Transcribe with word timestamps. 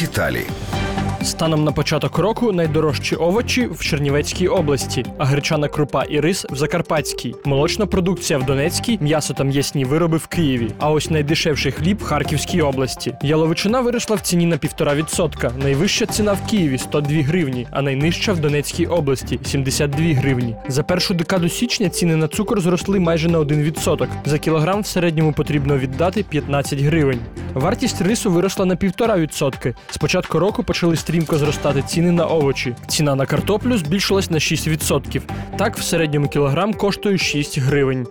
Деталі. 0.00 0.40
Станом 1.22 1.64
на 1.64 1.72
початок 1.72 2.18
року 2.18 2.52
найдорожчі 2.52 3.16
овочі 3.16 3.66
в 3.66 3.84
Чернівецькій 3.84 4.48
області, 4.48 5.04
а 5.18 5.24
гречана 5.24 5.68
крупа 5.68 6.04
і 6.04 6.20
рис 6.20 6.46
в 6.50 6.56
Закарпатській, 6.56 7.34
молочна 7.44 7.86
продукція 7.86 8.38
в 8.38 8.46
Донецькій, 8.46 8.98
м'ясо 9.00 9.34
та 9.34 9.44
м'ясні 9.44 9.84
вироби 9.84 10.16
в 10.16 10.26
Києві. 10.26 10.70
А 10.78 10.90
ось 10.90 11.10
найдешевший 11.10 11.72
хліб 11.72 11.98
в 11.98 12.02
Харківській 12.02 12.62
області. 12.62 13.14
Яловичина 13.22 13.80
виросла 13.80 14.16
в 14.16 14.20
ціні 14.20 14.46
на 14.46 14.56
1,5%. 14.56 15.62
Найвища 15.62 16.06
ціна 16.06 16.32
в 16.32 16.46
Києві 16.46 16.78
102 16.78 17.22
гривні, 17.22 17.66
а 17.70 17.82
найнижча 17.82 18.32
в 18.32 18.38
Донецькій 18.38 18.86
області 18.86 19.40
72 19.44 20.14
гривні. 20.14 20.56
За 20.68 20.82
першу 20.82 21.14
декаду 21.14 21.48
січня 21.48 21.88
ціни 21.88 22.16
на 22.16 22.28
цукор 22.28 22.60
зросли 22.60 23.00
майже 23.00 23.28
на 23.28 23.40
1%. 23.40 24.08
За 24.24 24.38
кілограм 24.38 24.80
в 24.80 24.86
середньому 24.86 25.32
потрібно 25.32 25.78
віддати 25.78 26.22
15 26.22 26.80
гривень. 26.80 27.20
Вартість 27.56 28.00
рису 28.00 28.30
виросла 28.30 28.64
на 28.64 28.74
1,5%. 28.74 29.74
З 29.90 29.96
початку 29.96 30.38
року 30.38 30.62
почали 30.64 30.96
стрімко 30.96 31.38
зростати 31.38 31.82
ціни 31.82 32.10
на 32.10 32.26
овочі. 32.26 32.74
Ціна 32.86 33.14
на 33.14 33.26
картоплю 33.26 33.78
збільшилась 33.78 34.30
на 34.30 34.38
6%. 34.38 35.22
Так, 35.58 35.78
в 35.78 35.82
середньому 35.82 36.28
кілограм 36.28 36.74
коштує 36.74 37.18
6 37.18 37.58
гривень. 37.58 38.06